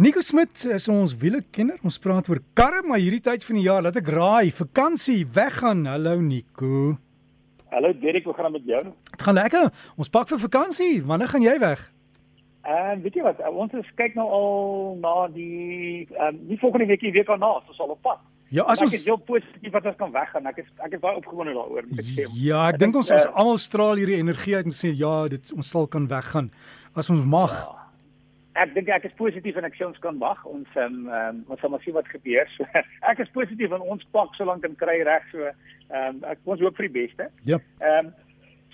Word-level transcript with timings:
Nico 0.00 0.22
Smit 0.24 0.62
is 0.64 0.86
ons 0.88 1.12
wielekenner. 1.20 1.76
Ons 1.84 1.98
praat 2.00 2.24
oor 2.32 2.38
karre, 2.56 2.78
maar 2.88 3.02
hierdie 3.02 3.20
tyd 3.20 3.42
van 3.44 3.56
die 3.58 3.64
jaar, 3.66 3.82
laat 3.84 3.98
ek 4.00 4.06
raai, 4.08 4.48
vakansie, 4.48 5.26
weggaan. 5.28 5.82
Hallo 5.84 6.14
Nico. 6.24 6.94
Hallo 7.68 7.90
Derek, 8.00 8.24
hoe 8.24 8.32
gaan 8.38 8.48
dit 8.48 8.62
met 8.62 8.70
jou? 8.70 8.94
Dit 9.10 9.24
gaan 9.26 9.36
lekker. 9.36 9.66
Ons 10.00 10.08
pak 10.08 10.30
vir 10.30 10.40
vakansie. 10.46 11.02
Wanneer 11.04 11.28
gaan 11.28 11.44
jy 11.44 11.58
weg? 11.60 11.82
Ehm 12.64 12.94
uh, 12.94 12.96
weet 13.02 13.18
jy 13.18 13.26
wat, 13.26 13.42
ons 13.52 13.74
is 13.76 13.90
kyk 13.98 14.16
nou 14.16 14.24
al 14.38 14.48
na 15.02 15.12
die 15.34 16.06
ehm 16.06 16.30
um, 16.30 16.38
nie 16.48 16.58
volgende 16.62 16.86
week 16.88 17.04
nie, 17.04 17.12
week 17.18 17.28
daarna, 17.28 17.50
ons 17.58 17.76
sal 17.76 17.92
op 17.92 18.00
pad. 18.00 18.22
Ja, 18.48 18.64
as 18.72 18.80
ons 18.80 18.94
Ek 18.94 19.02
is 19.02 19.04
heel 19.10 19.20
positief 19.20 19.74
dat 19.74 19.90
ons 19.90 19.98
kan 19.98 20.14
weggaan. 20.14 20.48
Ek 20.48 20.62
is 20.62 20.70
ek 20.80 20.96
is 20.96 21.02
baie 21.04 21.18
opgewonde 21.20 21.52
daaroor 21.58 21.84
met 21.90 22.08
sê. 22.08 22.24
Ja, 22.40 22.62
ek, 22.70 22.78
ek 22.78 22.80
dink 22.86 22.96
ons 23.02 23.12
ons 23.18 23.28
uh, 23.28 23.36
almal 23.36 23.60
straal 23.60 24.00
hierdie 24.00 24.16
energie 24.24 24.56
uit 24.56 24.72
en 24.72 24.78
sê 24.80 24.94
ja, 24.96 25.12
dit 25.28 25.52
ons 25.58 25.74
sal 25.76 25.90
kan 25.92 26.08
weggaan 26.08 26.48
as 26.96 27.12
ons 27.12 27.20
mag. 27.36 27.52
Ja 27.52 27.79
ek 28.58 28.72
dink 28.74 28.88
ek 28.88 29.04
is 29.06 29.16
positief 29.18 29.58
en 29.58 29.66
ek 29.68 29.76
sê 29.78 29.86
ons 29.86 30.00
kan 30.02 30.18
wag. 30.22 30.40
Ons 30.48 30.78
ehm 30.78 31.06
um, 31.06 31.42
ons 31.48 31.60
sal 31.60 31.70
maar 31.70 31.82
sien 31.84 31.96
wat 31.96 32.08
gebeur. 32.10 32.48
So, 32.56 32.66
ek 33.10 33.22
is 33.22 33.34
positief 33.36 33.74
en 33.76 33.84
ons 33.94 34.06
pak 34.14 34.34
solank 34.38 34.64
kan 34.66 34.78
kry 34.80 35.00
reg 35.06 35.28
so. 35.34 35.52
Ehm 35.90 36.18
um, 36.20 36.24
ek 36.32 36.42
ons 36.44 36.62
hoop 36.64 36.76
vir 36.80 36.88
die 36.88 36.96
beste. 37.02 37.30
Ja. 37.50 37.60
Ehm 37.82 38.10
um, 38.10 38.12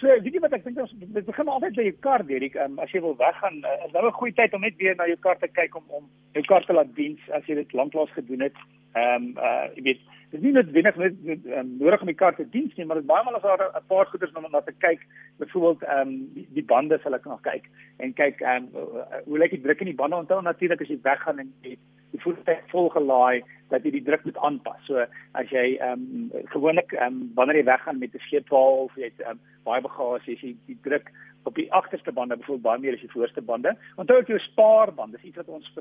so 0.00 0.06
weet 0.06 0.34
jy 0.34 0.41
wat 0.41 0.52
ek 0.52 0.64
dink 0.64 0.78
ons 0.78 0.95
dit 0.98 1.27
begin 1.27 1.48
altyd 1.48 1.77
by 1.77 1.86
jou 1.88 1.96
kar. 2.00 2.24
Ehm 2.28 2.64
um, 2.64 2.78
as 2.84 2.92
jy 2.92 3.00
wil 3.00 3.16
weggaan, 3.16 3.62
uh, 3.64 3.86
is 3.86 3.92
nou 3.92 4.06
'n 4.06 4.19
goeie 4.20 4.34
tyd 4.34 4.55
om 4.55 4.60
net 4.60 4.77
weer 4.77 4.96
na 4.96 5.06
jou 5.06 5.16
kar 5.16 5.38
te 5.38 5.48
kyk 5.48 5.77
om 5.77 5.84
om 5.88 6.05
jou 6.34 6.45
kar 6.45 6.64
te 6.64 6.72
laat 6.72 6.95
diens 6.95 7.20
as 7.30 7.46
jy 7.46 7.55
dit 7.55 7.72
lanklaas 7.72 8.12
gedoen 8.12 8.41
het. 8.48 8.56
Ehm 8.95 9.14
um, 9.14 9.34
uh 9.38 9.66
jy 9.77 9.82
weet 9.82 10.02
Dit 10.30 10.41
is 10.41 10.45
nie 10.46 10.56
noodwendig 10.56 10.96
net 10.98 11.45
um, 11.55 11.69
nodig 11.78 12.00
om 12.02 12.09
die 12.10 12.19
kar 12.19 12.34
te 12.34 12.45
diens 12.50 12.74
nie, 12.74 12.84
maar 12.84 12.98
dit 12.98 13.06
baie 13.06 13.22
maal 13.24 13.36
as 13.38 13.45
daar 13.46 13.62
'n 13.62 13.86
paar 13.86 14.06
goeders 14.10 14.32
om 14.34 14.46
na 14.50 14.60
te 14.60 14.74
kyk, 14.84 15.00
byvoorbeeld 15.38 15.82
ehm 15.82 16.08
um, 16.08 16.33
die, 16.34 16.47
die 16.50 16.64
bande 16.64 16.98
sal 17.02 17.14
ek 17.14 17.24
nog 17.24 17.41
kyk 17.41 17.64
en 17.98 18.12
kyk 18.12 18.41
ehm 18.41 18.66
um, 18.74 19.02
hoe 19.24 19.38
lyk 19.38 19.50
die 19.50 19.60
druk 19.60 19.80
in 19.80 19.92
die 19.92 20.00
bande 20.02 20.16
onthou 20.16 20.42
natuurlik 20.42 20.80
as 20.80 20.88
jy 20.88 20.98
weggaan 21.02 21.38
en 21.38 21.52
die, 21.62 21.78
die 22.16 22.25
voertuig 22.25 22.65
vol 22.73 22.91
gelaai 22.95 23.45
dat 23.70 23.84
jy 23.84 23.93
die 23.97 24.05
druk 24.09 24.25
moet 24.25 24.43
aanpas. 24.48 24.83
So 24.88 25.06
as 25.41 25.55
jy 25.55 25.77
ehm 25.77 26.03
um, 26.09 26.48
gewoonlik 26.55 26.92
ehm 26.97 27.06
um, 27.06 27.22
wanneer 27.39 27.61
jy 27.61 27.69
weggaan 27.70 28.03
met 28.03 28.14
'n 28.14 28.27
sleepwa 28.28 28.64
of 28.84 28.97
jy 28.97 29.11
het 29.12 29.25
um, 29.31 29.41
baie 29.64 29.83
bagasie, 29.83 30.34
as 30.34 30.42
jy 30.42 30.55
die 30.67 30.78
druk 30.83 31.11
op 31.47 31.55
die 31.55 31.70
agterste 31.72 32.12
bande 32.12 32.37
byvoorbeeld 32.37 32.69
baie 32.69 32.81
meer 32.81 32.94
as 32.94 33.06
die 33.06 33.14
voorste 33.14 33.42
bande. 33.42 33.77
Onthou 33.97 34.19
ook 34.19 34.33
jou 34.34 34.39
spaarband, 34.39 35.12
dis 35.12 35.28
iets 35.31 35.37
wat 35.37 35.48
ons 35.48 35.72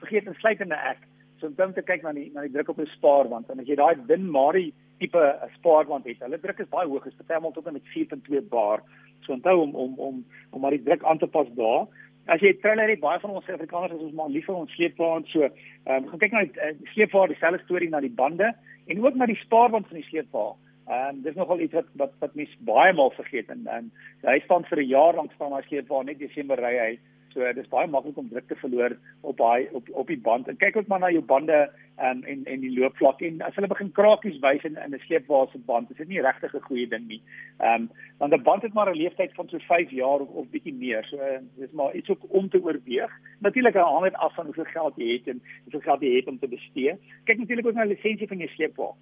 vergeet 0.00 0.26
insluitende 0.26 0.74
ek 0.74 1.04
So 1.40 1.48
om 1.48 1.72
te 1.72 1.82
kyk 1.82 2.02
na 2.04 2.12
die 2.12 2.28
na 2.34 2.44
die 2.44 2.52
druk 2.52 2.68
op 2.68 2.80
'n 2.80 2.86
spaarwand 2.96 3.48
en 3.50 3.60
as 3.60 3.66
jy 3.66 3.76
daai 3.76 3.96
dun 4.06 4.28
Mari 4.30 4.72
tipe 5.00 5.16
'n 5.18 5.50
spaarwand 5.56 6.04
het, 6.04 6.20
hulle 6.20 6.38
druk 6.40 6.60
is 6.60 6.68
baie 6.68 6.86
hoog, 6.86 7.06
is 7.06 7.16
partymal 7.16 7.52
tot 7.52 7.66
en 7.66 7.72
met 7.72 7.92
4.2 7.94 8.40
bar. 8.42 8.82
So 9.24 9.32
onthou 9.32 9.56
om 9.62 9.74
om 9.74 9.94
om 9.98 10.24
om 10.50 10.60
maar 10.60 10.76
die 10.76 10.82
druk 10.82 11.02
aan 11.04 11.18
te 11.18 11.26
pas 11.26 11.48
daar. 11.54 11.86
As 12.30 12.42
jy 12.44 12.52
trailer 12.62 12.88
het, 12.92 13.00
baie 13.02 13.18
van 13.18 13.32
ons 13.34 13.48
Afrikaners 13.50 13.96
is 13.96 14.02
ons 14.06 14.14
maar 14.14 14.28
lief 14.30 14.46
vir 14.46 14.54
ons 14.54 14.74
sleepwaens, 14.76 15.30
so 15.34 15.42
ehm 15.42 15.96
um, 15.96 16.08
gaan 16.10 16.20
kyk 16.22 16.34
na 16.36 16.42
die 16.46 16.60
uh, 16.62 16.74
sleepwa, 16.94 17.26
dieselfde 17.26 17.62
storie 17.64 17.88
na 17.90 18.00
die 18.04 18.12
bande 18.22 18.52
en 18.86 19.00
ook 19.02 19.16
na 19.18 19.26
die 19.26 19.38
spaarwand 19.40 19.88
van 19.90 19.98
die 19.98 20.06
sleepwa. 20.06 20.52
Ehm 20.86 21.16
um, 21.16 21.22
dis 21.24 21.38
nogal 21.38 21.64
iets 21.64 21.74
wat 21.74 21.88
wat 22.02 22.14
wat 22.22 22.36
mense 22.38 22.54
baie 22.68 22.92
maal 22.94 23.10
vergeet 23.16 23.50
en 23.50 23.66
en 23.78 23.90
hy 24.28 24.38
staan 24.44 24.66
vir 24.70 24.82
'n 24.82 24.92
jaar 24.92 25.18
lank 25.18 25.34
staan 25.34 25.50
daai 25.56 25.66
sleepwa 25.66 26.02
net 26.02 26.22
Desember 26.22 26.62
ry 26.62 26.74
hy 26.78 26.92
So 27.32 27.44
dit 27.46 27.62
is 27.62 27.70
baie 27.70 27.86
maklik 27.86 28.16
om 28.18 28.28
druk 28.28 28.48
te 28.48 28.56
verloor 28.58 28.96
op 29.20 29.36
daai 29.38 29.68
op 29.72 29.88
op 30.02 30.06
die 30.10 30.18
band. 30.18 30.48
En 30.48 30.56
kyk 30.56 30.76
ook 30.76 30.86
maar 30.90 30.98
na 30.98 31.10
jou 31.10 31.22
bande 31.22 31.58
um, 32.02 32.22
en 32.24 32.44
en 32.44 32.60
die 32.60 32.72
loopvlak 32.78 33.20
en 33.22 33.40
as 33.46 33.54
hulle 33.54 33.70
begin 33.70 33.92
krakies 33.92 34.40
wys 34.42 34.64
in 34.66 34.78
in 34.84 34.94
'n 34.94 35.02
sleepwaarse 35.06 35.58
band, 35.58 35.90
is 35.90 35.96
dit 35.96 36.08
nie 36.08 36.20
regtig 36.20 36.54
'n 36.54 36.66
goeie 36.68 36.88
ding 36.88 37.06
nie. 37.06 37.22
Ehm 37.58 37.82
um, 37.82 37.90
want 38.18 38.34
'n 38.34 38.42
band 38.42 38.62
het 38.62 38.72
maar 38.72 38.90
'n 38.90 38.96
lewensduur 38.96 39.34
van 39.34 39.48
so 39.48 39.58
5 39.58 39.90
jaar 39.90 40.20
of 40.20 40.28
of 40.28 40.50
bietjie 40.50 40.74
meer. 40.74 41.04
So 41.04 41.16
uh, 41.16 41.38
dis 41.56 41.70
maar 41.72 41.94
iets 41.94 42.10
ook 42.10 42.24
om 42.28 42.48
te 42.48 42.62
oorweeg. 42.62 43.12
Natuurlik 43.38 43.74
hang 43.74 44.04
dit 44.04 44.14
af 44.14 44.34
van 44.34 44.44
hoeveel 44.44 44.64
geld 44.64 44.96
jy 44.96 45.12
het 45.12 45.28
en 45.28 45.42
hoeveel 45.62 45.80
geld 45.80 46.00
jy 46.00 46.16
het 46.16 46.26
om 46.26 46.38
te 46.38 46.48
bestee. 46.48 46.98
Kyk 47.24 47.38
natuurlik 47.38 47.66
ook 47.66 47.74
na 47.74 47.84
die 47.84 47.94
lisensie 47.94 48.28
van 48.28 48.38
jou 48.38 48.50
sleepwa. 48.50 48.94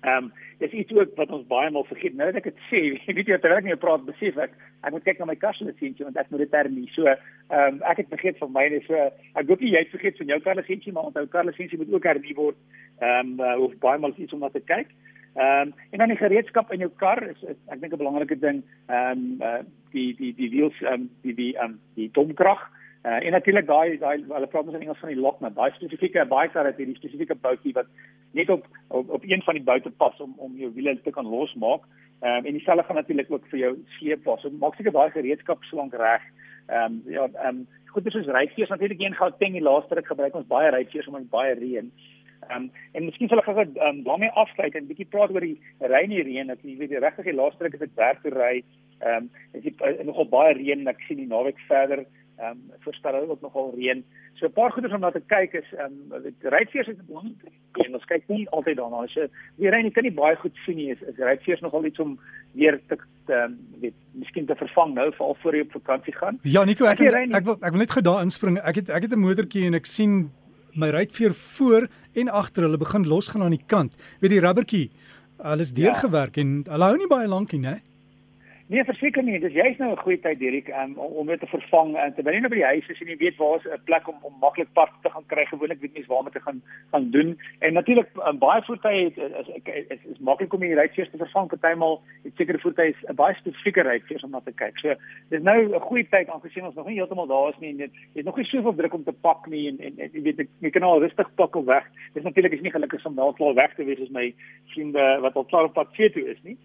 Ehm 0.00 0.24
um, 0.24 0.32
dis 0.58 0.72
iets 0.72 0.92
ook 0.92 1.12
wat 1.16 1.30
ons 1.30 1.46
baie 1.46 1.70
maal 1.70 1.84
vergeet. 1.84 2.14
Nou 2.16 2.30
dat 2.32 2.40
ek 2.40 2.48
dit 2.48 2.60
sê, 2.70 2.80
weet 3.16 3.28
jy 3.28 3.36
terwyl 3.36 3.60
ek 3.60 3.66
nie 3.68 3.76
praat 3.80 4.06
besef 4.06 4.38
ek 4.40 4.54
ek 4.80 4.94
moet 4.94 5.04
kyk 5.04 5.20
na 5.20 5.28
my 5.28 5.36
kaslisensie 5.36 6.06
want 6.06 6.16
ek 6.16 6.30
moet 6.32 6.44
dit 6.46 6.52
termie. 6.54 6.88
So 6.94 7.04
ehm 7.10 7.20
um, 7.50 7.82
ek 7.90 8.00
het 8.02 8.12
vergeet 8.14 8.40
van 8.40 8.52
myne 8.54 8.80
so 8.86 8.96
ek 8.96 9.44
hoop 9.44 9.60
nie 9.60 9.74
jy 9.74 9.84
het 9.84 9.92
vergeet 9.92 10.16
van 10.22 10.32
jou 10.32 10.40
kaslisensie 10.46 10.94
maar 10.96 11.10
onthou 11.10 11.26
kaslisensie 11.28 11.80
moet 11.82 11.92
ook 11.92 12.08
hernie 12.08 12.36
word. 12.38 12.56
Ehm 13.00 13.36
um, 13.36 13.44
uh, 13.44 13.56
of 13.66 13.76
baie 13.84 14.00
maal 14.00 14.16
iets 14.16 14.32
om 14.32 14.40
na 14.40 14.52
te 14.52 14.64
kyk. 14.72 14.88
Ehm 15.36 15.68
um, 15.68 15.74
en 15.92 15.98
dan 15.98 16.14
die 16.14 16.20
gereedskap 16.22 16.72
in 16.72 16.86
jou 16.86 16.90
kar 16.96 17.20
is, 17.28 17.42
is 17.42 17.60
ek 17.68 17.84
dink 17.84 17.92
'n 17.92 18.00
belangrike 18.00 18.40
ding. 18.40 18.64
Ehm 18.88 19.36
um, 19.36 19.42
uh, 19.44 19.62
die 19.92 20.16
die 20.16 20.32
die 20.34 20.50
wiels 20.56 20.80
ehm 20.80 20.92
um, 20.92 21.10
die 21.22 21.34
die 21.34 21.52
ehm 21.56 21.76
um, 21.76 21.80
die 21.94 22.08
domkrag. 22.12 22.70
Uh, 23.02 23.24
en 23.24 23.32
natuurlik 23.32 23.66
daai 23.66 23.96
daai 23.98 24.18
hulle 24.28 24.46
praat 24.52 24.66
mos 24.66 24.74
in 24.76 24.82
Engels 24.84 24.98
van 25.00 25.08
die 25.08 25.20
lock 25.20 25.38
nut. 25.40 25.54
Daai 25.56 25.70
spesifieke 25.72 26.24
baie 26.28 26.50
kar 26.52 26.66
het 26.68 26.76
hierdie 26.76 26.98
spesifieke 26.98 27.34
boutjie 27.34 27.72
wat 27.72 27.86
net 28.36 28.50
op, 28.52 28.66
op 28.88 29.14
op 29.16 29.22
een 29.24 29.42
van 29.46 29.56
die 29.56 29.64
boute 29.64 29.90
pas 30.02 30.20
om 30.20 30.34
om 30.36 30.58
jou 30.60 30.68
wiele 30.74 30.92
te 31.00 31.10
kan 31.10 31.30
losmaak. 31.34 31.86
Ehm 32.20 32.36
um, 32.36 32.44
en 32.44 32.58
dieselfde 32.58 32.84
gaan 32.84 33.00
natuurlik 33.00 33.30
ook 33.32 33.46
vir 33.48 33.58
jou 33.58 33.72
sleepwas. 33.96 34.42
So 34.44 34.50
maak 34.50 34.76
seker 34.76 34.92
daai 34.92 35.10
gereedskap 35.16 35.64
slank 35.64 35.96
reg. 35.96 36.26
Ehm 36.68 36.84
um, 36.84 37.02
ja 37.06 37.24
ehm 37.32 37.64
um, 37.94 38.04
dis 38.04 38.14
is 38.20 38.28
ryfees 38.36 38.68
natuurlik 38.68 39.00
een 39.00 39.16
gou 39.16 39.30
ding 39.38 39.56
die 39.56 39.64
laaste 39.64 39.94
ruk 39.94 40.06
gebruik 40.06 40.34
ons 40.34 40.52
baie 40.52 40.70
ryfees 40.70 41.06
omdat 41.06 41.30
baie 41.30 41.54
reën. 41.54 41.90
Ehm 42.50 42.56
um, 42.56 42.70
en 42.92 43.04
miskien 43.04 43.28
sal 43.28 43.40
ek 43.40 43.48
gou 43.48 43.58
ehm 43.64 43.88
um, 43.88 44.02
daarmee 44.04 44.30
afsluit 44.44 44.74
en 44.74 44.84
'n 44.84 44.92
bietjie 44.92 45.08
praat 45.08 45.32
oor 45.32 45.40
die 45.40 45.60
reën 45.78 46.12
en 46.12 46.24
reën. 46.28 46.50
Ek 46.50 46.62
weet 46.62 46.92
die 46.92 47.04
regtig 47.06 47.24
die 47.24 47.40
laaste 47.40 47.64
ruk 47.64 47.72
het 47.72 47.88
ek 47.88 47.96
werk 47.96 48.22
toe 48.22 48.36
ry. 48.36 48.62
Ehm 49.00 49.16
um, 49.16 49.30
is 49.52 49.62
dit 49.62 49.80
uh, 49.80 50.04
nogal 50.04 50.28
baie 50.28 50.54
reën. 50.54 50.88
Ek 50.88 51.00
sien 51.08 51.16
die 51.16 51.32
naweek 51.32 51.58
verder 51.68 52.04
ehm 52.40 52.50
um, 52.50 52.80
voorspel 52.84 53.12
hulle 53.12 53.30
ook 53.30 53.40
nogal 53.40 53.72
reën. 53.76 54.04
So 54.34 54.46
'n 54.46 54.52
paar 54.52 54.72
goeders 54.72 54.94
om 54.94 55.00
na 55.00 55.10
te 55.10 55.22
kyk 55.26 55.52
is 55.52 55.72
ehm 55.72 55.92
um, 56.12 56.22
die 56.22 56.48
ryfees 56.48 56.88
is 56.88 57.06
belangrik. 57.06 57.52
En 57.72 57.94
ons 57.94 58.04
kyk 58.04 58.28
nie 58.28 58.48
altyd 58.48 58.76
daarna 58.76 59.02
as 59.04 59.14
jy 59.14 59.28
weer 59.56 59.78
jy 59.78 59.90
kan 59.90 60.02
nie 60.02 60.18
baie 60.22 60.36
goed 60.36 60.56
sien 60.64 60.76
nie. 60.76 60.90
Is, 60.90 61.02
is 61.02 61.16
ryfees 61.18 61.60
nogal 61.60 61.84
iets 61.84 61.98
om 61.98 62.18
weer 62.52 62.80
te 62.88 62.96
ehm 63.28 63.44
um, 63.44 63.58
weet 63.80 63.94
miskien 64.12 64.46
te 64.46 64.54
vervang 64.54 64.94
nou 64.94 65.12
veral 65.12 65.36
voor 65.42 65.56
jy 65.56 65.60
op 65.60 65.72
vakansie 65.72 66.14
gaan? 66.14 66.38
Ja, 66.42 66.64
Nico, 66.64 66.84
ek 66.84 67.00
ek, 67.00 67.34
ek 67.34 67.44
wil 67.44 67.58
ek 67.60 67.70
wil 67.70 67.78
net 67.84 67.92
gou 67.92 68.02
daar 68.02 68.22
inspring. 68.22 68.58
Ek 68.58 68.74
het 68.74 68.90
ek 68.90 69.02
het 69.02 69.12
'n 69.12 69.26
motortjie 69.26 69.66
en 69.66 69.74
ek 69.74 69.86
sien 69.86 70.30
my 70.74 70.88
ryfveer 70.88 71.34
voor 71.34 71.88
en 72.14 72.28
agter 72.28 72.62
hulle 72.62 72.78
begin 72.78 73.06
losgaan 73.06 73.42
aan 73.42 73.56
die 73.56 73.66
kant. 73.66 73.96
Weet 74.20 74.30
die 74.30 74.40
rubbertjie, 74.40 74.90
hulle 75.42 75.60
is 75.60 75.72
deurgewerk 75.72 76.36
ja. 76.36 76.42
en 76.42 76.64
hulle 76.68 76.84
hou 76.84 76.96
nie 76.96 77.10
baie 77.10 77.28
lank 77.28 77.52
nie, 77.52 77.60
né? 77.60 77.80
Nee, 78.70 78.84
verseker 78.86 79.24
nie. 79.26 79.38
Dis 79.42 79.52
juist 79.52 79.78
nou 79.78 79.90
'n 79.90 79.98
goeie 79.98 80.20
tyd 80.22 80.38
Dirk 80.38 80.68
um, 80.68 80.92
om 80.94 81.12
om 81.20 81.26
dit 81.26 81.40
te 81.40 81.46
vervang 81.46 81.96
en 81.98 82.12
terwyl 82.14 82.34
jy 82.34 82.40
nou 82.40 82.50
by 82.50 82.58
die 82.60 82.70
huis 82.72 82.88
is 82.88 83.00
en 83.00 83.08
jy 83.10 83.16
weet 83.18 83.36
waar 83.36 83.56
is 83.58 83.66
'n 83.66 83.82
plek 83.84 84.08
om 84.08 84.18
om 84.22 84.34
maklik 84.40 84.70
park 84.72 84.92
te 85.02 85.10
gaan 85.10 85.26
kry, 85.26 85.44
gewoonlik 85.44 85.80
weet 85.80 85.94
mens 85.94 86.06
waar 86.06 86.18
om 86.18 86.30
te 86.30 86.40
gaan 86.40 86.62
gaan 86.90 87.10
doen. 87.10 87.38
En 87.58 87.72
natuurlik 87.72 88.06
um, 88.26 88.38
baie 88.38 88.62
voertuie 88.62 89.04
het 89.04 89.18
is 89.18 89.48
is, 89.48 89.86
is, 89.88 90.04
is 90.12 90.18
maklik 90.18 90.52
om 90.52 90.60
die 90.60 90.74
ryfees 90.74 91.10
te 91.10 91.16
vervang. 91.16 91.48
Partymal 91.48 92.00
het 92.22 92.32
sekere 92.36 92.58
voertuie 92.58 92.94
'n 93.08 93.14
baie 93.14 93.34
spesifieke 93.34 93.82
ryfees 93.82 94.22
om 94.22 94.30
na 94.30 94.40
te 94.40 94.52
kyk. 94.52 94.78
So 94.78 94.94
dis 95.28 95.42
nou 95.42 95.74
'n 95.74 95.80
goeie 95.80 96.08
tyd 96.08 96.28
aangesien 96.28 96.64
ons 96.64 96.74
nog 96.74 96.86
nie 96.86 96.96
heeltemal 96.96 97.26
daar 97.26 97.48
is 97.48 97.58
nie 97.58 97.70
en 97.70 97.76
dit 97.76 97.90
het 98.14 98.24
nog 98.24 98.36
nie 98.36 98.46
soveel 98.46 98.74
druk 98.74 98.94
om 98.94 99.04
te 99.04 99.12
pak 99.12 99.46
nie 99.46 99.68
en 99.68 99.78
en, 99.80 100.10
jy 100.12 100.22
weet 100.22 100.46
jy 100.60 100.70
kan 100.70 100.82
al 100.82 101.00
rustig 101.00 101.34
pak 101.34 101.56
op 101.56 101.66
weg. 101.66 101.86
Dis 102.14 102.22
natuurlik 102.22 102.52
is 102.52 102.60
nie 102.60 102.70
gelukkig 102.70 103.06
om 103.06 103.14
nou 103.14 103.34
klaar 103.34 103.54
weg 103.54 103.74
te 103.74 103.84
wees 103.84 104.00
as 104.00 104.10
my 104.10 104.34
vriende 104.66 105.18
wat 105.20 105.34
al 105.34 105.44
klaar 105.44 105.64
op 105.64 105.74
pad 105.74 105.94
toe 105.94 106.30
is 106.30 106.42
nie. 106.42 106.56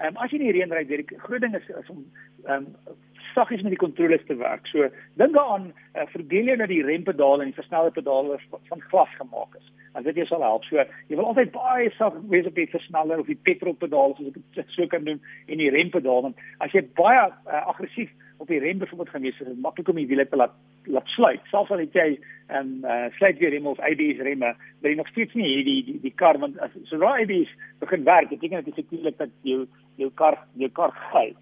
Ehm 0.00 0.16
um, 0.16 0.22
as 0.24 0.32
jy 0.32 0.38
in 0.40 0.46
die 0.46 0.52
reën 0.56 0.70
ry, 0.72 0.84
die 0.88 1.04
groot 1.20 1.42
ding 1.44 1.54
is, 1.56 1.66
is 1.68 1.88
om 1.92 2.04
ehm 2.46 2.68
um, 2.70 3.00
saggies 3.34 3.60
met 3.62 3.74
die 3.74 3.80
kontroles 3.80 4.22
te 4.26 4.36
werk. 4.40 4.64
So 4.66 4.88
dink 5.20 5.34
daaraan, 5.36 5.68
uh, 5.94 6.06
verdeel 6.14 6.48
jy 6.50 6.56
dat 6.56 6.72
die 6.72 6.82
rempedaal 6.86 7.44
en 7.44 7.52
die 7.52 7.58
versnelde 7.58 7.92
pedale 7.94 8.38
van 8.70 8.80
glas 8.88 9.12
gemaak 9.18 9.58
is. 9.60 9.68
En 9.94 10.06
dit 10.06 10.18
sal 10.26 10.42
help. 10.42 10.64
So 10.64 10.80
jy 10.80 11.18
wil 11.18 11.28
altyd 11.30 11.52
baie 11.52 11.90
sag 11.98 12.16
wees 12.32 12.48
op 12.48 12.56
die 12.56 12.68
versneller 12.72 13.20
of 13.20 13.28
die 13.28 13.38
petrolpedaal 13.50 14.16
soos 14.16 14.32
ek 14.32 14.40
dit 14.56 14.74
so 14.74 14.88
kan 14.90 15.04
doen 15.04 15.20
en 15.46 15.62
die 15.62 15.70
rempedaal 15.74 16.26
want 16.30 16.42
as 16.64 16.72
jy 16.72 16.82
baie 16.98 17.28
uh, 17.28 17.62
aggressief 17.74 18.10
op 18.40 18.48
die 18.48 18.58
rem 18.58 18.78
byvoorbeeld 18.78 19.08
gaan 19.08 19.24
wees, 19.26 19.40
is 19.40 19.46
dit 19.46 19.60
maklik 19.60 19.88
om 19.88 19.98
die 20.00 20.06
wiele 20.08 20.28
te 20.28 20.36
laat 20.36 20.54
laat 20.88 21.08
sluit. 21.12 21.40
Selfs 21.52 21.70
al 21.70 21.82
het 21.82 21.92
jy 21.92 22.08
'n 22.16 22.56
um, 22.56 22.70
uh, 22.84 23.10
sluit 23.18 23.38
weer 23.38 23.50
rem 23.50 23.66
of 23.66 23.80
ABS 23.80 24.22
remme, 24.24 24.54
dan 24.80 24.90
jy 24.90 24.96
nog 24.96 25.08
steeds 25.08 25.34
nie 25.34 25.46
hierdie 25.46 25.84
die, 25.84 25.92
die, 25.92 26.00
die 26.00 26.14
kar 26.16 26.38
want 26.38 26.58
as 26.58 26.70
so 26.84 26.96
raai 26.96 27.22
ABS 27.22 27.52
begin 27.78 28.04
werk, 28.04 28.28
beteken 28.28 28.64
dit 28.64 28.72
effektief 28.72 29.16
dat 29.16 29.30
jou 29.42 29.66
jou 29.96 30.10
kar 30.14 30.38
jou 30.56 30.70
kar 30.70 30.92
gly. 31.10 31.34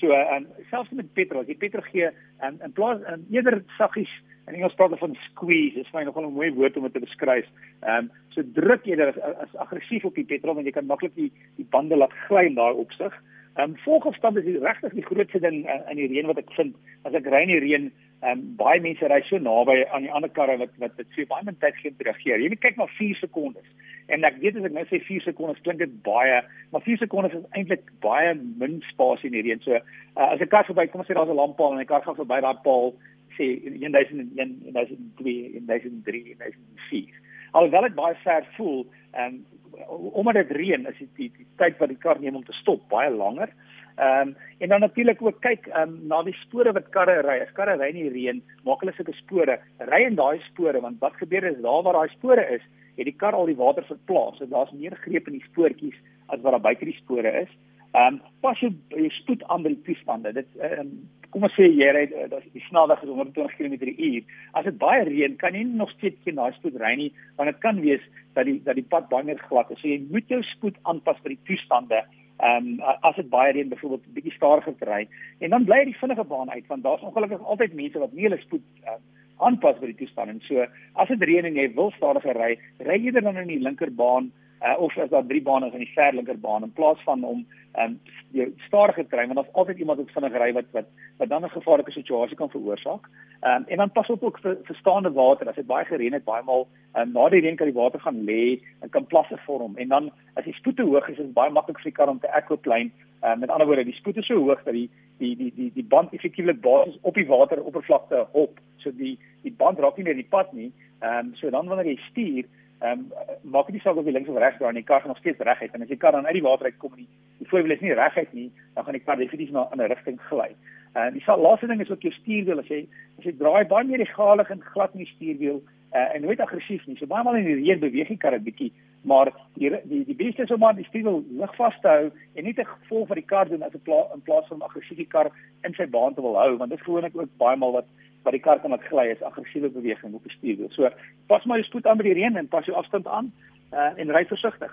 So 0.00 0.12
en 0.12 0.46
um, 0.46 0.64
selfs 0.70 0.90
met 0.90 1.12
petrol, 1.12 1.44
jy 1.44 1.56
petrol 1.56 1.84
gee 1.92 2.08
um, 2.42 2.58
in 2.64 2.72
plaas 2.72 3.04
um, 3.12 3.26
eerder 3.30 3.62
saggies 3.76 4.10
en 4.48 4.54
Engels 4.54 4.74
praat 4.74 4.98
van 4.98 5.16
squeeze, 5.30 5.80
is 5.80 5.92
my 5.92 6.04
nogal 6.04 6.26
'n 6.26 6.32
mooi 6.32 6.50
woord 6.52 6.76
om 6.76 6.82
dit 6.82 6.92
te 6.92 7.00
beskryf. 7.00 7.46
Ehm 7.82 8.08
um, 8.08 8.10
so 8.32 8.42
druk 8.42 8.86
jy 8.86 8.96
dit 8.96 9.08
as, 9.08 9.34
as 9.44 9.56
aggressief 9.56 10.04
op 10.04 10.14
die 10.14 10.24
petrol 10.24 10.54
want 10.54 10.66
jy 10.66 10.72
kan 10.72 10.86
maklik 10.86 11.14
die 11.14 11.32
die 11.56 11.66
bande 11.70 11.96
laat 11.96 12.12
gly 12.28 12.46
in 12.46 12.54
daai 12.54 12.72
opsig. 12.72 13.12
Ehm 13.58 13.70
um, 13.70 13.76
volgafstand 13.76 14.36
is 14.36 14.60
regtig 14.62 14.92
die 14.94 15.02
grootste 15.02 15.40
ding 15.40 15.64
uh, 15.66 15.80
in 15.90 15.96
die 15.98 16.06
reën 16.06 16.26
wat 16.30 16.38
ek 16.38 16.52
vind. 16.54 16.76
As 17.02 17.14
ek 17.18 17.24
ry 17.26 17.40
in 17.42 17.50
die 17.50 17.62
reën, 17.64 17.88
ehm 18.20 18.30
um, 18.30 18.44
baie 18.60 18.78
mense 18.84 19.08
ry 19.10 19.18
so 19.26 19.40
naby 19.42 19.80
aan 19.88 20.06
die 20.06 20.12
ander 20.14 20.30
karre 20.30 20.54
wat 20.60 20.76
wat 20.78 20.94
dit 21.00 21.10
sê 21.16 21.26
baie 21.26 21.42
min 21.48 21.58
tyd 21.58 21.74
gee 21.80 21.90
om 21.90 21.96
te 21.98 22.06
reageer. 22.06 22.38
Jy 22.38 22.52
moet 22.52 22.62
kyk 22.62 22.78
na 22.78 22.86
4 23.00 23.18
sekondes. 23.18 23.66
En 24.14 24.28
ek 24.28 24.38
weet 24.44 24.60
as 24.60 24.68
ek 24.68 24.76
nou 24.76 24.84
sê 24.86 25.02
4 25.08 25.26
sekondes 25.26 25.58
klink 25.66 25.82
dit 25.82 25.96
baie, 26.06 26.38
maar 26.70 26.86
4 26.86 27.02
sekondes 27.02 27.34
is 27.34 27.50
eintlik 27.58 27.90
baie 28.06 28.36
min 28.62 28.78
spasie 28.92 29.32
in 29.32 29.34
die 29.40 29.42
reën. 29.48 29.64
So 29.66 29.74
uh, 29.74 30.28
as 30.30 30.38
'n 30.38 30.52
kar 30.54 30.70
verby 30.70 30.86
kom, 30.92 31.02
sê 31.02 31.18
daar's 31.18 31.34
'n 31.34 31.42
lamppaal 31.42 31.74
en 31.74 31.82
'n 31.82 31.90
kar 31.90 32.06
gaan 32.06 32.20
verby 32.22 32.38
daai 32.46 32.62
paal 32.62 32.94
sê 33.34 33.58
1001, 33.74 34.38
1002, 34.38 35.66
1003, 35.66 36.36
1004. 36.46 37.10
Alhoewel 37.58 37.90
dit 37.90 37.98
baie 37.98 38.14
ver 38.22 38.46
voel, 38.54 38.86
ehm 39.18 39.34
um, 39.34 39.44
omdat 39.88 40.34
dit 40.34 40.50
reën, 40.56 40.86
is 40.86 40.98
dit 40.98 41.10
die, 41.16 41.32
die 41.36 41.46
tyd 41.56 41.78
wat 41.78 41.92
die 41.92 42.00
kar 42.00 42.20
neem 42.20 42.36
om 42.36 42.44
te 42.44 42.56
stop 42.60 42.88
baie 42.92 43.10
langer. 43.10 43.52
Ehm 43.98 44.28
um, 44.28 44.36
en 44.58 44.68
dan 44.68 44.80
natuurlik 44.80 45.22
ook 45.22 45.40
kyk 45.40 45.66
ehm 45.66 45.88
um, 45.88 45.94
na 46.06 46.22
die 46.22 46.36
spore 46.44 46.72
wat 46.72 46.90
karre 46.94 47.20
ry. 47.26 47.40
As 47.42 47.54
karre 47.54 47.74
ry 47.76 47.88
in 47.90 47.98
die 47.98 48.12
reën, 48.14 48.42
maak 48.64 48.84
hulle 48.84 48.94
sulke 48.94 49.14
spore. 49.18 49.58
Ry 49.90 50.02
in 50.06 50.18
daai 50.18 50.38
spore 50.50 50.80
want 50.80 51.00
wat 51.00 51.18
gebeur 51.18 51.44
is 51.50 51.58
daar 51.62 51.82
waar 51.82 51.98
daai 51.98 52.14
spore 52.14 52.44
is, 52.56 52.62
het 52.96 53.10
die 53.10 53.16
kar 53.22 53.34
al 53.34 53.50
die 53.50 53.58
water 53.58 53.86
verplaas. 53.88 54.38
So 54.38 54.46
daar's 54.46 54.72
meer 54.72 54.94
greep 55.02 55.26
in 55.26 55.38
die 55.38 55.48
spoortjies 55.50 55.98
as 56.28 56.40
wat 56.44 56.54
daar 56.54 56.66
buite 56.68 56.86
die 56.86 56.98
spore 57.00 57.32
is. 57.42 57.50
Ehm 57.92 58.14
um, 58.14 58.20
pas 58.40 58.60
jou, 58.60 58.70
jou 58.94 59.10
spoed 59.10 59.42
aan 59.48 59.66
by 59.66 59.74
die 59.74 59.82
toestande. 59.90 60.32
Dit 60.32 60.60
ehm 60.60 60.86
um, 60.86 60.94
kom 61.32 61.44
ons 61.48 61.56
sê 61.56 61.66
jy 61.68 61.88
ry 61.94 62.04
uh, 62.08 62.28
dat 62.32 62.46
die 62.54 62.64
snelweg 62.68 63.02
is 63.04 63.10
120 63.10 63.56
km/h. 63.58 64.22
As 64.58 64.64
dit 64.68 64.78
baie 64.80 65.04
reën, 65.08 65.36
kan 65.40 65.56
jy 65.56 65.64
nog 65.68 65.90
steeds 65.96 66.22
geen 66.24 66.38
daai 66.40 66.52
spoed 66.56 66.78
ry 66.80 66.94
nie, 67.00 67.10
want 67.36 67.52
dit 67.52 67.60
kan 67.64 67.82
wees 67.84 68.04
dat 68.38 68.48
die 68.48 68.58
dat 68.64 68.78
die 68.78 68.86
pad 68.94 69.10
baie 69.12 69.26
meer 69.28 69.42
glad 69.48 69.70
is. 69.74 69.80
So 69.82 69.90
jy 69.90 70.00
moet 70.08 70.30
jou 70.32 70.40
spoed 70.54 70.80
aanpas 70.88 71.20
by 71.24 71.34
die 71.34 71.44
toestande. 71.50 72.02
Ehm 72.38 72.74
um, 72.78 72.96
as 73.02 73.16
dit 73.18 73.30
baie 73.30 73.52
reën 73.52 73.68
byvoorbeeld 73.68 74.06
'n 74.06 74.16
bietjie 74.16 74.36
stadiger 74.36 74.74
ry 74.86 75.08
en 75.40 75.50
dan 75.50 75.64
bly 75.64 75.84
die 75.84 76.00
vinnige 76.00 76.24
baan 76.24 76.50
uit 76.50 76.66
want 76.68 76.82
daar's 76.82 77.02
ongelukkig 77.02 77.42
altyd 77.42 77.74
mense 77.74 77.98
wat 77.98 78.12
nie 78.12 78.28
hulle 78.28 78.38
spoed 78.38 78.62
uh, 78.86 79.00
aanpas 79.38 79.78
by 79.80 79.86
die 79.90 80.00
toestande. 80.02 80.38
So 80.46 80.66
as 80.94 81.08
dit 81.08 81.22
reën 81.22 81.44
en 81.44 81.56
jy 81.56 81.74
wil 81.74 81.90
stadiger 81.96 82.36
ry, 82.38 82.58
ry 82.78 82.98
eerder 83.04 83.22
dan 83.22 83.36
in 83.36 83.50
die 83.50 83.62
linkerbaan 83.62 84.30
uh, 84.62 84.74
of 84.78 84.98
as 84.98 85.10
daar 85.10 85.26
drie 85.26 85.42
bane 85.42 85.66
is 85.66 85.72
in 85.72 85.84
die 85.84 85.92
ver 85.94 86.14
linkerbaan 86.14 86.62
in 86.62 86.72
plaas 86.72 87.00
van 87.04 87.24
om 87.24 87.46
um, 87.78 87.98
jou 88.32 88.46
stadiger 88.66 89.06
te 89.06 89.16
ry 89.16 89.26
want 89.26 89.38
daar's 89.40 89.54
altyd 89.60 89.78
iemand 89.78 89.98
wat 89.98 90.14
vinnig 90.14 90.38
ry 90.42 90.52
wat 90.52 90.70
wat 90.76 90.88
wat 91.18 91.28
dan 91.28 91.44
'n 91.44 91.56
gevaarlike 91.56 91.90
situasie 91.90 92.36
kan 92.36 92.50
veroorsaak. 92.50 93.08
Um, 93.42 93.64
en 93.66 93.76
dan 93.76 93.92
pas 93.92 94.10
op 94.10 94.22
ook 94.22 94.38
vir 94.40 94.56
verstaande 94.62 95.12
water 95.12 95.48
as 95.48 95.54
dit 95.54 95.66
baie 95.66 95.84
gereën 95.84 96.12
het 96.12 96.24
baie 96.24 96.42
maal 96.42 96.66
um, 96.94 97.12
na 97.12 97.28
die 97.28 97.40
reën 97.40 97.56
kan 97.56 97.70
die 97.70 97.80
water 97.82 98.00
gaan 98.00 98.24
lê 98.24 98.60
en 98.80 98.90
kan 98.90 99.06
plasse 99.06 99.36
vorm 99.46 99.76
en 99.76 99.88
dan 99.88 100.10
as 100.34 100.44
die 100.44 100.54
spoed 100.54 100.76
te 100.76 100.82
hoog 100.82 101.08
is 101.08 101.18
is 101.18 101.24
dit 101.24 101.34
baie 101.34 101.50
maklik 101.50 101.78
vir 101.78 101.90
die 101.90 101.98
kar 101.98 102.08
om 102.08 102.18
te 102.18 102.32
aquaplane. 102.32 102.90
Um, 103.22 103.38
met 103.38 103.50
ander 103.50 103.66
woorde 103.66 103.84
die 103.84 103.98
spoed 103.98 104.16
is 104.16 104.26
so 104.26 104.34
hoog 104.34 104.62
dat 104.64 104.74
die 104.74 104.90
die 105.18 105.36
die 105.36 105.52
die 105.54 105.70
die 105.74 105.84
band 105.84 106.12
effektiewelik 106.12 106.60
basis 106.60 106.98
op 107.02 107.14
die 107.14 107.26
wateroppervlakte 107.26 108.26
hop. 108.32 108.60
So 108.76 108.90
die 108.90 109.18
die 109.42 109.52
band 109.52 109.78
raak 109.78 109.96
nie 109.96 110.04
net 110.04 110.16
die 110.16 110.30
pad 110.30 110.52
nie. 110.52 110.72
Ehm 111.00 111.26
um, 111.26 111.34
so 111.34 111.50
dan 111.50 111.66
wanneer 111.66 111.86
jy 111.86 111.98
stuur 112.10 112.44
ehm 112.80 113.00
um, 113.00 113.50
maak 113.50 113.68
nie 113.74 113.80
saak 113.82 113.96
of 113.96 114.06
jy 114.06 114.12
links 114.12 114.28
of 114.30 114.36
regs 114.38 114.58
draai 114.58 114.72
nie, 114.72 114.82
die 114.82 114.88
kar 114.88 115.00
gaan 115.00 115.10
nog 115.10 115.18
steeds 115.18 115.40
reguit 115.42 115.72
en 115.74 115.82
as 115.82 115.88
die 115.88 115.96
kar 115.98 116.12
dan 116.12 116.26
uit 116.26 116.36
die 116.36 116.42
water 116.42 116.66
uitkom 116.66 116.92
en 116.94 117.00
die, 117.02 117.08
die 117.38 117.48
voorwiel 117.50 117.74
is 117.74 117.80
nie 117.82 117.94
reguit 117.98 118.32
nie, 118.32 118.50
dan 118.74 118.84
gaan 118.84 118.98
die 118.98 119.02
kar 119.02 119.16
definitief 119.16 119.50
na 119.50 119.68
'n 119.74 119.88
rigting 119.90 120.20
gly. 120.28 120.54
En 120.94 121.08
uh, 121.08 121.12
die 121.12 121.42
laaste 121.42 121.66
ding 121.66 121.80
is 121.80 121.90
ook 121.90 122.02
jou 122.02 122.12
stuurwiel 122.12 122.58
as 122.58 122.70
jy 122.70 122.86
as 123.18 123.24
jy 123.24 123.34
draai 123.38 123.64
baie 123.66 123.84
meer 123.84 124.00
egalig 124.00 124.50
en 124.50 124.62
glad 124.62 124.94
in 124.94 125.02
die 125.04 125.12
stuurwiel 125.14 125.58
uh, 125.92 126.14
en 126.14 126.22
nooit 126.22 126.40
aggressief 126.40 126.86
nie. 126.86 126.96
So 126.96 127.06
baie 127.06 127.24
maal 127.24 127.40
in 127.40 127.50
die 127.50 127.58
reën 127.58 127.80
beweeg 127.80 128.08
die 128.08 128.16
kar 128.16 128.34
'n 128.34 128.46
bietjie, 128.46 128.72
maar 129.02 129.32
die 129.54 129.70
die 129.84 130.04
die 130.04 130.16
beste 130.16 130.42
is 130.42 130.50
om 130.50 130.58
maar 130.58 130.74
die 130.74 130.86
stuurwiel 130.88 131.24
lig 131.40 131.54
vas 131.56 131.74
te 131.82 131.88
hou 131.88 132.10
en 132.34 132.44
nie 132.44 132.54
te 132.54 132.64
vol 132.88 133.06
vir 133.06 133.20
die 133.20 133.28
kar 133.32 133.48
doen 133.48 133.62
as 133.62 133.74
'n 133.74 133.84
pla 133.84 134.00
in 134.14 134.20
plaas 134.20 134.48
van 134.48 134.62
aggressief 134.62 134.96
die 134.96 135.12
kar 135.14 135.30
in 135.64 135.74
sy 135.74 135.86
baan 135.86 136.14
te 136.14 136.22
wil 136.22 136.36
hou, 136.36 136.56
want 136.56 136.70
dit 136.70 136.80
gewoonlik 136.80 137.16
ook 137.16 137.30
baie 137.36 137.56
maal 137.56 137.72
wat 137.72 137.86
wat 138.22 138.32
die 138.32 138.42
kar 138.42 138.60
kan 138.60 138.70
laat 138.70 138.84
gly 138.90 139.06
is 139.10 139.22
aggressiewe 139.22 139.70
beweging 139.70 140.14
op 140.14 140.22
die 140.22 140.32
stuurwiel. 140.32 140.70
So 140.70 140.90
pas 141.26 141.44
maar 141.44 141.58
jou 141.58 141.66
spoed 141.66 141.86
aan 141.86 141.96
by 141.96 142.02
die 142.02 142.18
reën 142.18 142.36
en 142.36 142.48
pas 142.48 142.66
jou 142.66 142.76
afstand 142.76 143.06
aan 143.06 143.32
uh, 143.72 143.92
en 143.96 144.10
ry 144.10 144.24
versigtig. 144.24 144.72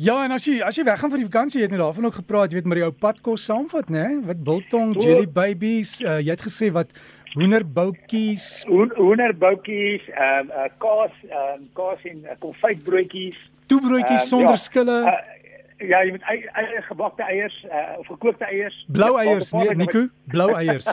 Ja, 0.00 0.22
en 0.24 0.32
as 0.32 0.46
jy 0.48 0.62
as 0.64 0.78
jy 0.78 0.84
weggaan 0.88 1.10
vir 1.12 1.20
die 1.20 1.28
vakansie, 1.28 1.58
jy 1.60 1.66
het 1.66 1.72
net 1.74 1.82
daarvan 1.82 2.06
ook 2.08 2.14
gepraat, 2.22 2.52
jy 2.52 2.60
weet 2.60 2.68
maar 2.72 2.78
jou 2.80 2.92
padkos 2.92 3.42
saamvat, 3.44 3.90
né? 3.92 4.06
Wat 4.24 4.38
biltong, 4.46 4.94
jelly 4.96 5.26
babies, 5.28 5.98
uh, 6.00 6.16
jy 6.22 6.32
het 6.32 6.44
gesê 6.46 6.70
wat 6.72 6.94
hoenderboutjies, 7.34 8.46
hoenderboutjies, 8.68 10.06
ehm 10.14 10.48
um, 10.48 10.54
uh, 10.54 10.70
kaas, 10.82 11.12
ehm 11.28 11.60
um, 11.60 11.68
kaas 11.78 12.06
en 12.10 12.24
uh, 12.24 12.38
konfytbroodjies, 12.38 13.38
toebroodjies 13.66 14.22
um, 14.22 14.32
sonder 14.32 14.58
ja, 14.58 14.64
skille. 14.68 15.02
Uh, 15.06 15.38
Ja, 15.80 16.02
jy 16.04 16.12
moet 16.12 16.24
eie 16.28 16.80
gebakte 16.84 17.24
eiers 17.24 17.54
uh, 17.64 17.94
of 18.02 18.08
gekookte 18.10 18.44
eiers. 18.44 18.74
Blou 18.92 19.14
eiers, 19.16 19.48
nee, 19.56 19.72
Nico, 19.80 20.02
blou 20.28 20.50
eiers. 20.60 20.90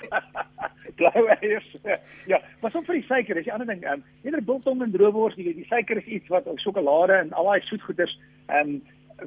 blou 1.00 1.22
eiers. 1.38 1.68
Ja, 2.28 2.42
maar 2.60 2.74
soms 2.74 2.90
vir 2.90 2.98
die 2.98 3.06
suiker, 3.08 3.40
is 3.40 3.46
die 3.48 3.54
ander 3.54 3.70
ding, 3.70 3.80
ehm, 3.86 4.02
um, 4.02 4.26
eerder 4.26 4.44
biltong 4.44 4.84
en 4.84 4.92
droëwors, 4.92 5.38
die 5.40 5.54
die 5.62 5.68
suiker 5.70 6.02
is 6.02 6.10
iets 6.18 6.28
wat 6.32 6.48
sjokolade 6.60 7.16
en 7.22 7.32
al 7.32 7.48
daai 7.48 7.68
soetgoeders, 7.70 8.18
ehm 8.52 8.74
um, 8.76 8.80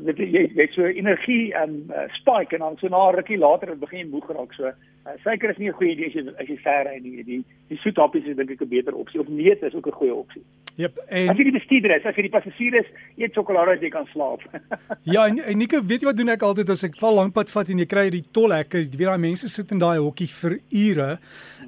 weet 0.06 0.18
jy 0.18 0.42
jy 0.42 0.62
het 0.62 0.74
so 0.74 0.86
energie 0.86 1.54
en 1.54 1.70
um, 1.70 1.92
uh, 1.92 2.08
spike 2.20 2.56
en 2.56 2.66
dan 2.66 2.78
so 2.80 2.88
na 2.88 3.10
rukkie 3.12 3.38
later 3.38 3.70
het 3.70 3.80
begin 3.80 4.10
moeg 4.10 4.30
raak 4.32 4.54
so. 4.54 4.72
Uh, 5.04 5.16
suiker 5.24 5.50
is 5.50 5.58
nie 5.58 5.70
'n 5.70 5.78
goeie 5.80 5.92
idee 5.92 6.08
as 6.08 6.14
jy 6.14 6.24
as 6.40 6.48
jy 6.48 6.58
ver 6.64 6.86
ry 6.88 7.00
nie. 7.00 7.24
Die 7.24 7.44
die 7.70 7.80
soethappies 7.84 8.26
is 8.26 8.38
dink 8.38 8.52
ek 8.52 8.62
'n 8.62 8.70
beter 8.70 8.94
opsie 8.96 9.20
of 9.20 9.28
neut 9.28 9.64
is 9.64 9.74
ook 9.74 9.88
'n 9.88 10.00
goeie 10.00 10.14
opsie. 10.14 10.44
Jep. 10.76 10.98
En 11.08 11.30
as 11.30 11.38
jy 11.38 11.44
die 11.44 11.60
bestuurder 11.60 11.96
is, 11.96 12.06
as 12.06 12.16
jy 12.16 12.24
die 12.26 12.34
passasier 12.34 12.76
is, 12.80 12.88
eet 13.22 13.36
sjokolade 13.36 13.76
as 13.76 13.82
jy 13.82 13.90
kan 13.94 14.08
slaap. 14.10 14.42
ja, 15.16 15.28
en, 15.28 15.38
en 15.38 15.58
Nico, 15.58 15.84
weet 15.86 16.02
jy 16.02 16.08
wat 16.10 16.18
doen 16.18 16.34
ek 16.34 16.42
altyd 16.42 16.70
as 16.70 16.84
ek 16.84 16.98
val 16.98 17.14
lankpad 17.14 17.50
vat 17.54 17.70
en 17.70 17.78
jy 17.78 17.86
kry 17.86 18.10
die 18.10 18.24
tol 18.32 18.50
lekker, 18.50 18.80
jy 18.80 18.98
weet 18.98 19.12
daai 19.12 19.22
mense 19.30 19.48
sit 19.48 19.72
in 19.72 19.80
daai 19.84 20.00
hokkie 20.02 20.28
vir 20.28 20.60
ure. 20.72 21.10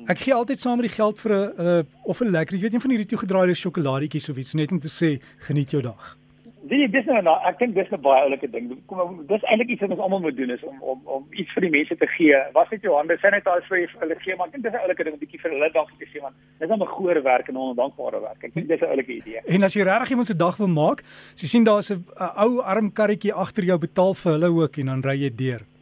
Ek 0.09 0.25
gee 0.25 0.33
altyd 0.33 0.59
saam 0.59 0.81
met 0.81 0.89
die 0.89 0.97
geld 0.97 1.21
vir 1.21 1.31
'n 1.37 1.53
uh, 1.61 1.83
of 2.03 2.21
'n 2.21 2.33
lekker, 2.33 2.57
jy 2.57 2.61
weet 2.61 2.73
een 2.73 2.81
van 2.81 2.91
hierdie 2.91 3.11
toegedraaide 3.13 3.53
sjokoladetjies 3.53 4.29
of 4.29 4.37
iets 4.37 4.53
net 4.53 4.71
om 4.71 4.79
te 4.79 4.89
sê 4.89 5.21
geniet 5.47 5.69
jou 5.69 5.81
dag. 5.81 6.17
Weet 6.65 6.81
jy 6.81 6.87
dis 6.89 7.05
nou 7.05 7.19
nou 7.21 7.33
ek 7.45 7.59
dink 7.59 7.75
dis 7.75 7.91
'n 7.93 8.01
baie 8.01 8.23
oulike 8.25 8.47
ding. 8.49 8.71
Kom 8.89 9.25
dis 9.29 9.43
eintlik 9.45 9.69
iets 9.69 9.81
wat 9.81 9.91
ons 9.93 9.99
almal 10.05 10.21
moet 10.21 10.37
doen 10.37 10.49
is 10.49 10.63
om 10.63 10.77
om 10.81 11.01
om 11.05 11.27
iets 11.31 11.53
vir 11.53 11.61
die 11.61 11.69
mense 11.77 11.95
te 11.95 12.07
gee. 12.17 12.37
Was 12.53 12.69
dit 12.69 12.81
jou 12.81 12.95
hande 12.95 13.17
net 13.21 13.47
as 13.47 13.67
vir 13.69 13.85
hulle 13.99 14.15
gee, 14.23 14.35
maar 14.35 14.47
ek 14.47 14.53
dink 14.53 14.63
dis 14.63 14.73
'n 14.73 14.83
oulike 14.85 15.03
ding 15.03 15.13
om 15.13 15.19
'n 15.19 15.25
bietjie 15.25 15.41
vir 15.41 15.51
hulle 15.51 15.69
dankie 15.73 15.99
te 15.99 16.07
sê 16.09 16.21
want 16.21 16.35
dis 16.59 16.69
net 16.69 16.81
'n 16.81 16.95
goeie 16.97 17.21
werk 17.21 17.47
en 17.49 17.55
'n 17.55 17.69
ondankbare 17.69 18.21
werk. 18.21 18.43
Ek 18.43 18.53
dink 18.53 18.67
dis 18.67 18.81
'n 18.81 18.89
oulike 18.93 19.13
idee. 19.13 19.41
En 19.47 19.63
as 19.63 19.73
jy 19.75 19.83
regtig 19.83 20.09
iemand 20.09 20.27
se 20.27 20.37
dag 20.37 20.57
wil 20.57 20.67
maak, 20.67 21.03
jy 21.35 21.47
sien 21.47 21.63
daar's 21.63 21.91
'n 21.91 22.03
ou 22.37 22.61
arm 22.61 22.91
karretjie 22.91 23.33
agter 23.33 23.63
jou 23.63 23.77
betaal 23.77 24.13
vir 24.13 24.31
hulle 24.31 24.49
ook 24.61 24.77
en 24.77 24.85
dan 24.85 25.01
ry 25.03 25.17
jy 25.21 25.35
deur. 25.35 25.74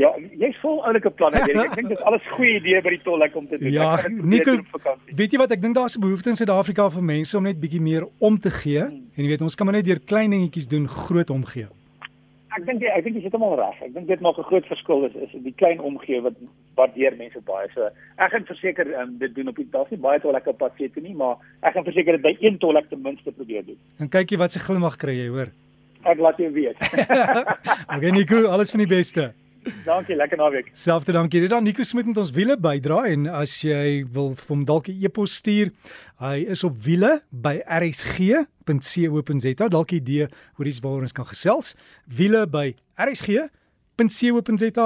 Ja, 0.00 0.08
jy's 0.40 0.56
vol 0.62 0.78
oulike 0.88 1.10
planne. 1.12 1.42
Ek 1.44 1.74
dink 1.76 1.90
dit 1.90 1.98
is 1.98 2.04
alles 2.08 2.24
goeie 2.32 2.56
idee 2.56 2.80
by 2.80 2.94
die 2.94 3.02
tollek 3.04 3.34
om 3.36 3.44
te 3.48 3.58
doen. 3.60 3.74
Ja, 3.74 3.90
Nico, 4.08 4.56
weet 5.12 5.34
jy 5.34 5.40
wat 5.42 5.52
ek 5.52 5.60
dink 5.60 5.76
daar's 5.76 5.98
'n 5.98 6.00
behoefte 6.00 6.32
in 6.32 6.36
Suid-Afrika 6.36 6.88
vir 6.90 7.04
mense 7.04 7.36
om 7.36 7.44
net 7.44 7.60
bietjie 7.60 7.80
meer 7.80 8.08
om 8.18 8.38
te 8.38 8.50
gee. 8.50 8.80
Hmm. 8.80 9.10
En 9.16 9.24
jy 9.24 9.28
weet, 9.28 9.42
ons 9.42 9.54
kan 9.54 9.66
maar 9.66 9.76
net 9.76 9.84
deur 9.84 10.00
klein 10.00 10.30
dingetjies 10.30 10.68
doen 10.68 10.88
groot 10.88 11.30
omgee. 11.30 11.68
Ek 12.56 12.64
dink 12.66 12.82
ek 12.84 13.04
dink 13.04 13.16
jy 13.16 13.22
sit 13.22 13.32
hom 13.36 13.44
reg. 13.56 13.76
Ek 13.84 13.92
dink 13.92 14.08
dit 14.08 14.20
maak 14.20 14.38
'n 14.38 14.48
groot 14.48 14.66
verskil 14.66 15.04
is 15.04 15.14
is 15.14 15.42
die 15.44 15.54
klein 15.56 15.80
omgee 15.80 16.20
wat 16.20 16.36
waardeer 16.76 17.16
mense 17.16 17.40
baie. 17.44 17.68
So 17.74 17.88
ek 18.16 18.32
gaan 18.32 18.44
verseker 18.44 18.86
um, 19.00 19.18
dit 19.18 19.34
doen 19.34 19.48
op 19.48 19.56
die 19.56 19.68
daar's 19.70 19.90
nie 19.90 20.00
baie 20.00 20.20
tollek 20.20 20.46
op 20.46 20.58
pad 20.58 20.72
sit 20.78 20.96
nie, 20.96 21.14
maar 21.14 21.36
ek 21.62 21.74
gaan 21.74 21.84
verseker 21.84 22.12
dit 22.12 22.22
by 22.22 22.36
een 22.40 22.58
tollek 22.58 22.88
ten 22.88 23.02
minste 23.02 23.32
probeer 23.32 23.64
doen. 23.64 23.78
En 23.98 24.08
kykie 24.08 24.38
wat 24.38 24.52
se 24.52 24.58
glimlag 24.58 24.96
kry 24.96 25.16
jy, 25.16 25.28
hoor. 25.28 25.52
Ek 26.04 26.18
laat 26.18 26.36
jou 26.36 26.52
weet. 26.52 26.76
okay 27.94 28.10
Nico, 28.10 28.46
alles 28.48 28.70
van 28.70 28.80
die 28.80 28.94
beste. 28.96 29.32
Dankie, 29.84 30.16
lekker 30.16 30.38
naweek. 30.38 30.68
Selfde 30.72 31.12
dankie. 31.12 31.40
Dit 31.40 31.50
dan 31.50 31.62
Nico 31.62 31.82
Smit 31.82 32.06
met 32.06 32.16
ons 32.16 32.30
wiele 32.34 32.56
bydra 32.58 33.04
en 33.10 33.26
as 33.30 33.60
jy 33.62 34.02
wil 34.10 34.32
vir 34.34 34.48
hom 34.48 34.64
dalk 34.66 34.88
'n 34.88 35.04
e-pos 35.04 35.36
stuur, 35.38 35.70
hy 36.18 36.46
is 36.50 36.64
op 36.64 36.74
wiele 36.82 37.22
by 37.30 37.62
rsg.co.za. 37.66 39.68
Dalk 39.68 39.92
'n 39.92 39.94
idee 39.94 40.26
oor 40.58 40.66
iets 40.66 40.80
waaroor 40.80 41.02
ons 41.02 41.12
kan 41.12 41.26
gesels. 41.26 41.74
Wiele 42.06 42.46
by 42.46 42.74
rsg.co.za 42.96 44.80